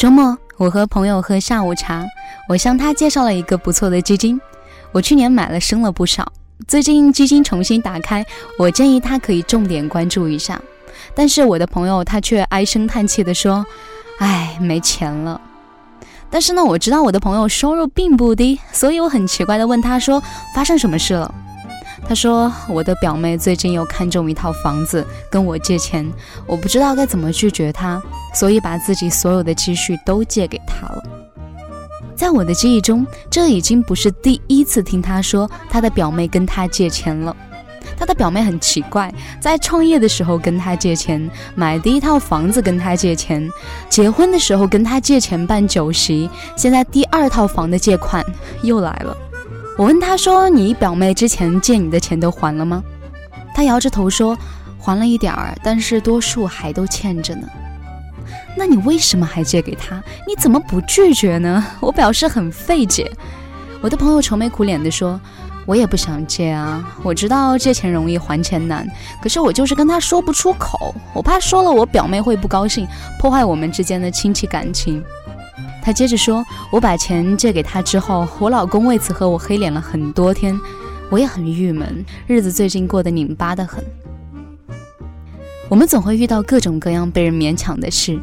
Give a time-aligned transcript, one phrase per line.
[0.00, 2.06] 周末，我和朋友喝下午茶，
[2.48, 4.40] 我向他介绍了一个不错的基金。
[4.92, 6.32] 我去年买了，升了不少。
[6.66, 8.24] 最近基金重新打开，
[8.58, 10.58] 我建议他可以重点关注一下。
[11.14, 13.66] 但是我的朋友他却唉声叹气地说
[14.20, 15.38] ：“唉，没钱了。”
[16.30, 20.22] 但是呢，我知道我的朋友收入并不低，所以我很奇怪地问他说
[20.56, 21.34] ：“发生什么事了？”
[22.10, 26.04] 他说：“我的表妹最近又看中一套房子，跟我借钱，
[26.44, 28.02] 我不知道该怎么拒绝她，
[28.34, 31.04] 所以把自己所有的积蓄都借给她了。”
[32.18, 37.34] 在我的记忆中，这已经不是第一次听他说他的表妹跟他借钱了。
[37.96, 43.48] 他的表妹很奇怪，在创业的时候跟他借钱，买第一套房子跟他借钱，
[43.88, 48.26] 结婚的时候跟他借钱办酒席，现在第二套房的借款
[48.64, 49.16] 又来了。
[49.80, 52.84] 我问他说：“你表妹之前借你的钱都还了吗？”
[53.56, 54.36] 他摇着头说
[54.78, 57.48] ：“还了一点儿，但是多数还都欠着呢。”
[58.54, 59.96] 那你为什么还借给他？
[60.28, 61.64] 你怎么不拒绝呢？
[61.80, 63.10] 我表示很费解。
[63.80, 65.18] 我的朋友愁眉苦脸地说
[65.64, 68.86] ：“我也不想借啊，我知道借钱容易还钱难，
[69.22, 72.86] 可是我就是跟他说不出口，我怕说了我表妹会不高兴，
[73.18, 75.02] 破坏我们之间的亲戚感情。”
[75.90, 80.56] 他接着说：“我把钱借给他之后，我老公为此和我黑脸了很多天，
[81.08, 83.84] 我也很郁闷，日子最近过得拧巴得很。
[85.68, 88.16] 我们总会遇到各种各样被人勉强的事。”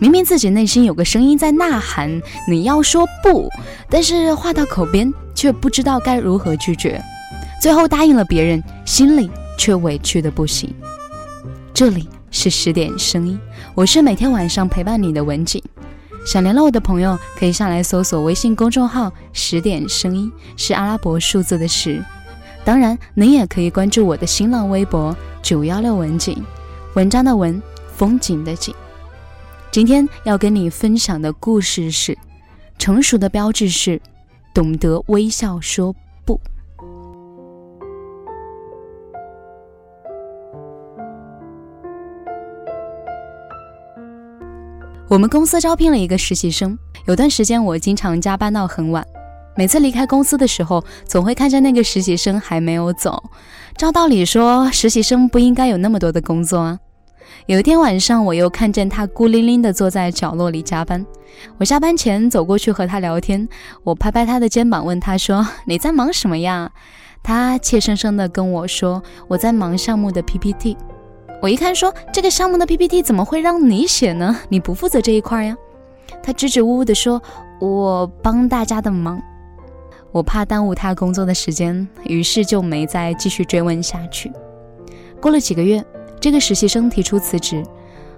[0.00, 3.48] 明明自己内心有个声音在呐喊，你要说不，
[3.88, 7.00] 但是话到口边却不知道该如何拒绝，
[7.62, 10.74] 最后答应了别人，心里却委屈的不行。
[11.72, 13.38] 这里是十点声音，
[13.76, 15.62] 我是每天晚上陪伴你的文景。
[16.24, 22.02] 想联络我的朋友，可以上来搜索微信公众号“十点声音”，是阿拉伯数字的十。
[22.64, 26.40] 当然，您也可以关注我的新浪微博“九幺六文景”，
[26.94, 27.60] 文章的文，
[27.96, 28.72] 风景的景。
[29.72, 32.16] 今天要跟你分享的故事是：
[32.78, 34.00] 成熟的标志是
[34.54, 35.92] 懂得微笑说
[36.24, 36.40] 不。
[45.12, 49.06] 我们公司招聘了一个实习生，有段时间我经常加班到很晚，
[49.54, 53.22] 每次离开公司的时候，总会看见那个实习生还没有走。
[53.76, 56.78] 照道理说，实习生不应该有那么多的工作啊。
[57.44, 61.04] 有一天晚上，我又看见他孤零零地坐在角落里加班。
[61.58, 63.46] 我下班前走过去和他聊天，
[63.84, 66.72] 我拍拍他的肩膀，问他说：“你在忙什么呀？”
[67.22, 70.74] 他怯生生地跟我说：“我在忙项目的 PPT。”
[71.42, 74.38] 我一看说：“这个项目的 PPT 怎么会让你写呢？
[74.48, 75.56] 你不负责这一块呀？”
[76.22, 77.20] 他支支吾吾地说
[77.60, 79.20] ：“我帮大家的忙。”
[80.12, 84.30] 我怕耽误他工作的时间，于是就没再继续追问下去。
[85.20, 85.84] 过了几个月。
[86.20, 87.64] 这个实习生提出辞职，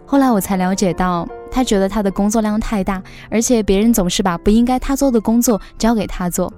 [0.05, 6.53] 后来我才了解到，他觉得他的工作量太大，而且别人总是把不应该他做的工作交给他做。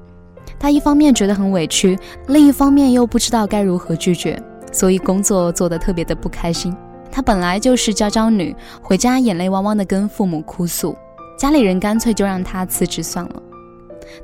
[0.59, 4.37] 他一方面觉得很委屈，另一方面又不知道该如何拒绝，
[4.77, 6.77] 所以工作做得特别的不开心。
[7.11, 10.95] 他本来就是娇娇女，回家眼泪汪汪的跟父母哭诉，
[11.39, 13.43] 家里人干脆就让他辞职算了。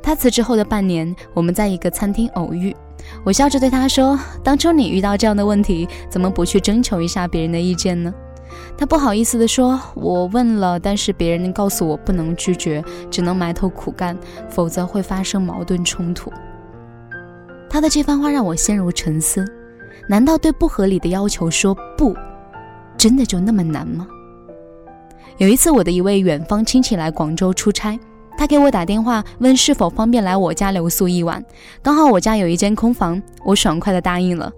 [0.03, 2.77] 他辞职后的半年，我们在一个餐厅偶遇。
[3.25, 8.13] 我笑着对他说：“当初你遇到这样的问题，怎么不去征求一下别人的意见呢？”
[8.77, 14.19] 他不好意思地说：“我问了，但是别人告诉我不能拒绝，只能埋头苦干，
[14.51, 16.31] 否则会发生矛盾冲突。”
[17.71, 19.45] 他的这番话让我陷入沉思：
[20.09, 22.15] 难道对不合理的要求说不，
[22.97, 24.07] 真的就那么难吗？
[25.39, 27.99] 有一次，我的一位远方亲戚来广州出差。
[28.37, 31.45] 他给我打电话问是否方便来我家留宿一晚，
[31.83, 34.51] 刚好我家有一间空房，我爽快的答应了。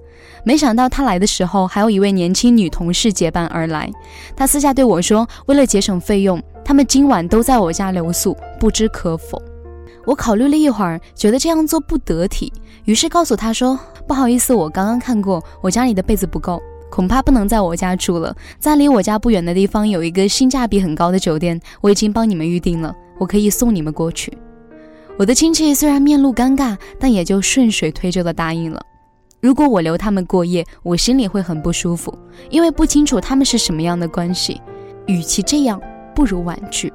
[0.44, 3.90] 没想到他来的时候，还有一位年轻女同事结伴而来。
[4.36, 9.40] 他私下对我说，为了节省费用，他们今晚都在我家留宿，不知可否。
[10.06, 12.52] 我考虑了一会儿，觉得这样做不得体，
[12.84, 16.60] 于是告诉他说，不好意思，我刚刚看过，我家里的被子不够，
[16.90, 18.36] 恐怕不能在我家住了。
[18.58, 22.94] 在离我家不远的地方有一个性价比很高的酒店，我已经帮你们预定了。
[23.18, 24.36] 我可以送你们过去。
[25.16, 28.82] 我的亲戚虽然面露尴尬，但也就顺水推舟的答应了。
[29.40, 32.12] 如果我留他们过夜，我心里会很不舒服，
[32.50, 34.60] 因为不清楚他们是什么样的关系。
[35.06, 35.80] 与其这样，
[36.14, 36.92] 不如婉拒。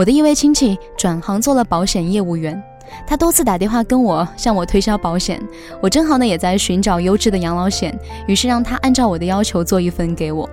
[0.00, 2.58] 我的一位亲戚转行做了保险业务员，
[3.06, 5.38] 他多次打电话跟我向我推销保险，
[5.82, 7.94] 我正好呢也在寻找优质的养老险，
[8.26, 10.48] 于是让他按照我的要求做一份给我。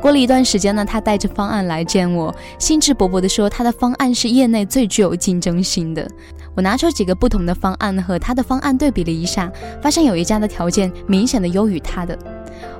[0.00, 6.08] 过了一段时间呢，他带着方案来见我，兴致勃勃地说他的方案是业内最具有竞争性的。
[6.54, 9.52] 我拿出几个不同的方案和他的方案对比了一下，
[9.82, 12.18] 发现有一家的条件明显的优于他的。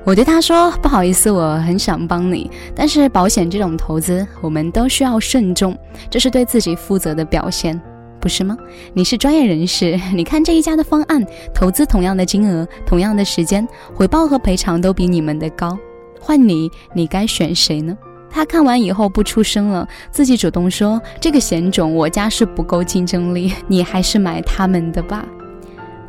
[0.05, 5.79] 我对他说：“不好意思，我很想帮你，但是保险这种投资，我们都需要慎重，
[6.11, 7.81] 这是对自己负责的表现，
[8.19, 8.57] 不是吗？
[8.93, 15.79] 你是专业人士， 你看这一家的方案，投资同样的金额，同样的时间，回报和赔偿都比你们的高，
[16.21, 17.97] 换你，你该选谁呢？”
[18.29, 25.25] 他看完以后不出声了，自己主动说：“这个险种我家是不够竞争力， 你还是买他们的吧。”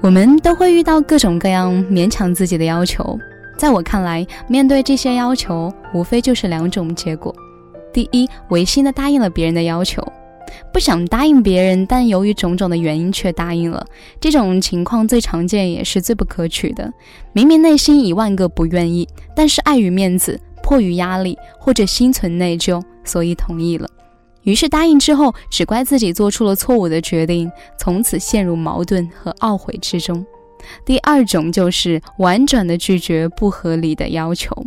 [0.01, 3.19] 我们都会遇到各种各样勉强自己的要求。
[3.57, 7.33] 在我看来，面对这些要求，无非就是两种结果：
[7.93, 10.05] 第一，违心的答应了别人的要求，
[10.73, 13.85] 不想答应别人，但由于种种的原因却答应了。
[14.19, 16.91] 这种情况最常见，也是最不可取的。
[17.31, 23.87] 明明内心一万个不愿意，但是碍于面子、迫于压力或者心存内疚，所以同意了。
[24.41, 30.25] 于是答应之后，只怪自己做出了错误的决定，从此陷入矛盾和懊悔之中。
[30.85, 34.65] 第二种就是婉转的拒绝不合理的要求。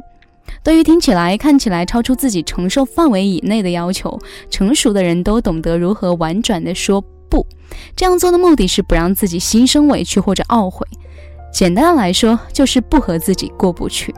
[0.63, 4.19] 对于听起来、看起来超出自己承受范围以内的要求，
[4.51, 7.47] 成熟的人都懂得如何婉转的说不。
[7.95, 10.87] 这样做的目的是不让自己心生委屈或者懊悔。
[11.53, 14.15] 简单的来说，就是不和自己过不去。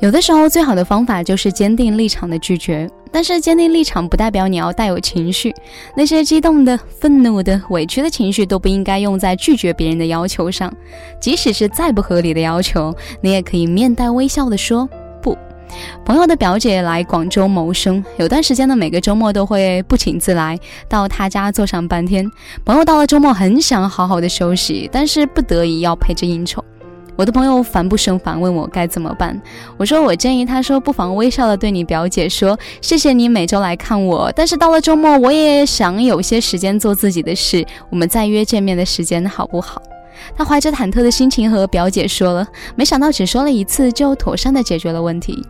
[0.00, 2.88] 有的时候，最好的方法就是坚定立场的拒绝。
[3.12, 5.54] 但是，坚定立场不代表你要带有情绪。
[5.96, 10.72] 那些激动的、愤怒的、委屈的情绪都不应该用在拒绝别人的要求上。
[11.20, 14.88] 即使是再不合理的要求，你也可以面带微笑的说
[15.22, 15.36] 不。
[16.04, 20.58] 朋友的表姐来广州谋生，有段时间呢，每个周末都会不请自来
[20.88, 22.28] 到他家坐上半天。
[22.64, 26.64] 朋友到了周末很想好好的休息，但是不得已要陪着应酬。
[27.20, 29.38] 我的朋友烦不胜烦，问我该怎么办。
[29.76, 39.82] 我说我建议他说，不妨微笑的对你表姐说，谢谢你每周来看我，但是到了周末我也想有些时间做自己的事，我们再约见面的时间好不好？
[40.34, 45.46] 他怀着忐忑的心情和表姐说了，没想到只说了一次就妥善的解决了问题。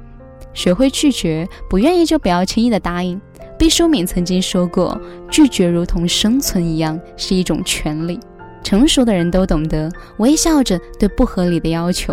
[0.52, 3.20] 学会拒绝，不愿意就不要轻易的答应。
[3.56, 5.00] 毕淑敏曾经说过，
[5.30, 8.18] 拒绝如同生存一样，是一种权利。
[8.62, 12.12] 成熟的人都懂得微笑着对不合理的要求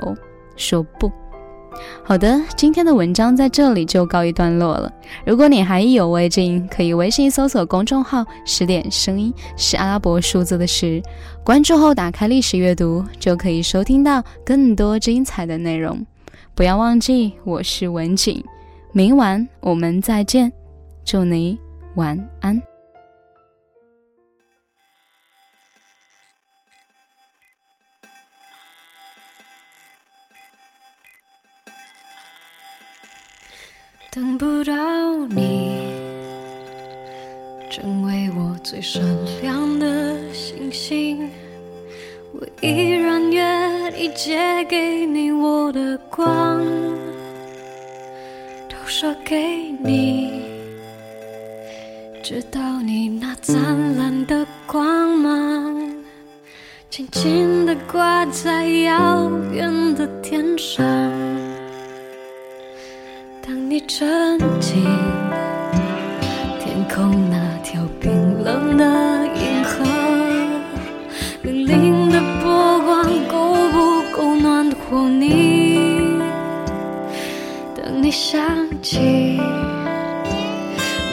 [0.55, 1.11] 说不。
[2.03, 4.91] 好的，今天的文章在这里就告一段落了。
[5.25, 10.99] 如果你还意犹未尽，可以微信搜索公众号“十点声音”，是阿拉伯数字的十。
[11.43, 16.03] 关注后打开历史阅读，就可以收听到更多精彩的内容。
[16.55, 18.43] 不要忘记，我是文景，
[18.91, 20.51] 明晚我们再见，
[21.05, 21.59] 祝你
[21.93, 22.76] 晚安。
[34.17, 34.73] 等不到
[35.27, 35.77] 你，
[37.69, 38.99] 成为我最闪
[39.43, 41.29] 亮的星星。
[42.31, 46.65] 我依然愿意借给你我的光，
[48.67, 49.35] 投射给
[49.83, 50.41] 你，
[52.23, 55.93] 直到你那灿烂的光芒，
[56.89, 60.83] 轻轻地挂在遥远的天上。
[63.87, 64.83] 沉浸
[66.59, 68.83] 天空那条冰冷的
[69.33, 69.85] 银河，
[71.41, 76.19] 粼粼的波光够不够暖和你？
[77.77, 78.41] 当你想
[78.81, 79.39] 起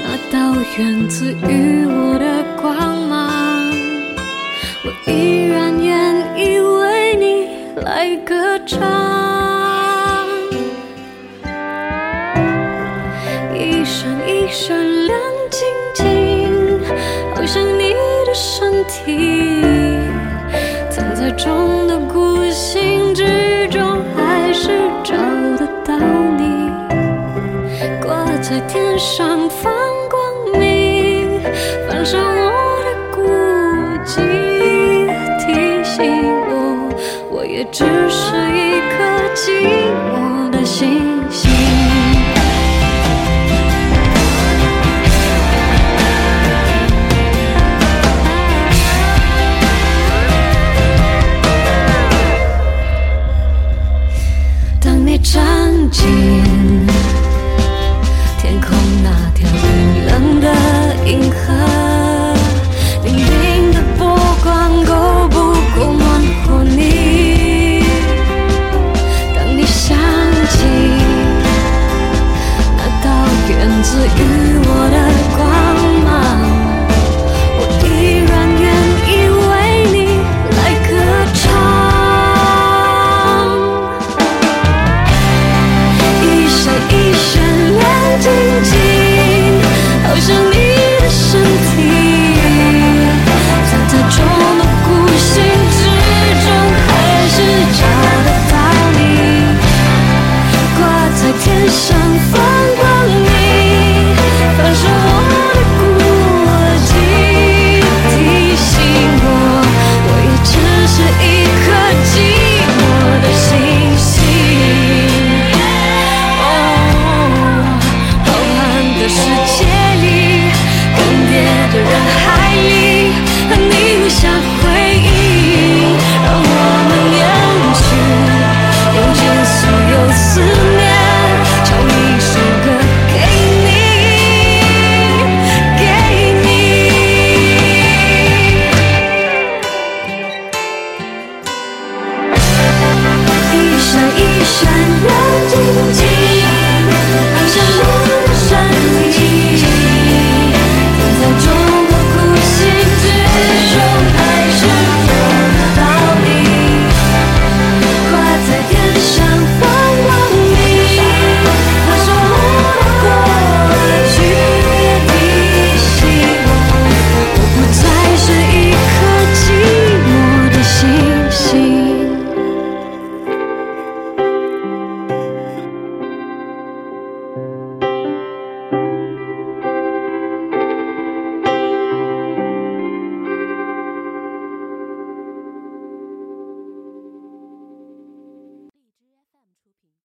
[0.02, 2.74] 那道源自于我的光
[3.08, 3.70] 芒，
[4.82, 9.03] 我依然愿意为你来歌唱。
[14.56, 15.18] 闪亮
[15.50, 16.80] 晶晶，
[17.34, 17.92] 好像你
[18.24, 19.60] 的身体
[20.88, 24.70] 藏在中的孤星之中，还是
[25.02, 25.12] 找
[25.58, 25.98] 得到
[26.38, 26.70] 你。
[28.00, 29.74] 挂在天上放
[30.08, 31.40] 光明，
[31.88, 33.22] 反射我的孤
[34.06, 34.20] 寂，
[35.44, 36.94] 提醒我，
[37.28, 39.02] 我也只是一颗
[39.34, 39.73] 寂